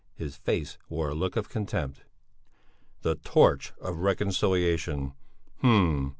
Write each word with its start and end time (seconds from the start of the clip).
His 0.15 0.35
face 0.35 0.79
wore 0.89 1.09
a 1.09 1.13
look 1.13 1.35
of 1.35 1.47
contempt. 1.47 2.01
"The 3.03 3.13
Torch 3.17 3.71
of 3.79 3.99
Reconciliation! 3.99 5.13
Hm! 5.59 6.09